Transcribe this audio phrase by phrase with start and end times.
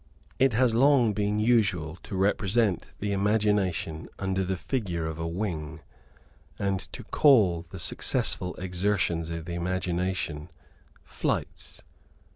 [0.39, 5.81] It has long been usual to represent the imagination under the figure of a wing,
[6.57, 10.49] and to call the successful exertions of the imagination
[11.03, 11.83] flights.